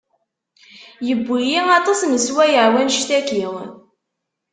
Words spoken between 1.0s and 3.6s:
Yewwi-yi aṭas n sswayeɛ wanect-aki.